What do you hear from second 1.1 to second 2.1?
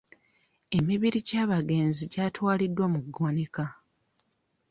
gy'abagenzi